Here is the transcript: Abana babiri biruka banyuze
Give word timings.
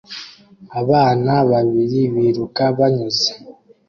Abana 0.81 1.33
babiri 1.51 1.99
biruka 2.13 2.63
banyuze 2.77 3.31